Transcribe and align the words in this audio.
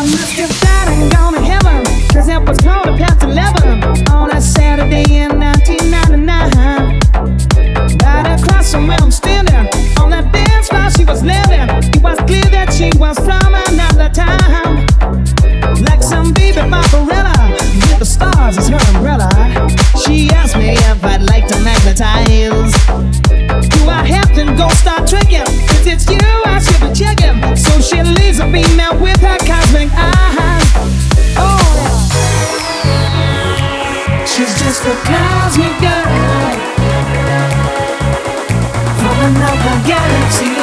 I 0.00 0.04
must 0.04 0.32
have 0.40 0.48
died 0.60 0.88
and 0.96 1.12
gone 1.12 1.34
to 1.34 1.42
heaven, 1.42 1.84
cause 2.08 2.26
was 2.48 2.56
quarter 2.64 2.96
past 2.96 3.22
11 3.22 4.08
on 4.08 4.34
a 4.34 4.40
Saturday 4.40 5.04
in 5.12 5.38
1999. 5.38 8.00
Right 8.00 8.40
across 8.40 8.72
from 8.72 8.86
where 8.86 8.96
I'm 8.98 9.10
standing, 9.10 9.68
on 10.00 10.08
that 10.08 10.32
dance 10.32 10.68
floor 10.68 10.88
she 10.88 11.04
was 11.04 11.22
living. 11.22 11.68
It 11.92 12.02
was 12.02 12.16
clear 12.24 12.48
that 12.48 12.72
she 12.72 12.88
was 12.96 13.18
from 13.20 13.52
another 13.52 14.08
town. 14.08 14.88
Like 15.84 16.02
some 16.02 16.32
baby 16.32 16.64
Barbarella, 16.64 17.36
with 17.52 17.98
the 17.98 18.06
stars 18.06 18.56
as 18.56 18.68
her 18.72 18.80
umbrella. 18.96 19.28
She 20.00 20.30
asked 20.30 20.56
me 20.56 20.80
if 20.80 21.04
I'd 21.04 21.28
like 21.28 21.46
to 21.48 21.60
magnetize. 21.60 22.72
Do 23.68 23.84
I 23.84 24.08
have 24.08 24.32
to 24.32 24.48
go 24.56 24.70
start 24.80 25.04
tricking? 25.06 25.44
Cause 25.68 25.84
it's 25.84 26.08
you 26.08 26.24
I 26.48 26.56
should 26.56 26.88
be 26.88 26.94
checking. 26.96 27.36
So 27.54 27.82
she 27.84 28.00
leaves 28.02 28.40
a 28.40 28.48
female 28.48 28.96
with 28.96 29.20
her 29.20 29.36
She's 34.40 34.58
just 34.58 34.82
a 34.86 34.94
cosmic 35.04 35.78
girl 35.82 36.56
from 38.96 39.20
another 39.20 39.86
galaxy. 39.86 40.59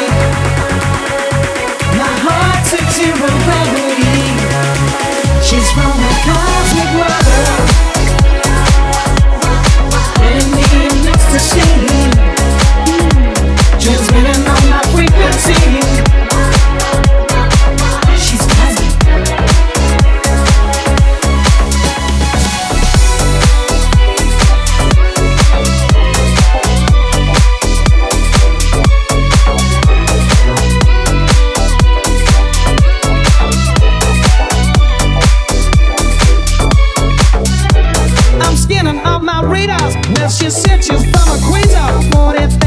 you 40.90 41.00
summer 41.00 41.38
queens 41.50 41.74
are 41.74 42.00
wanted. 42.14 42.67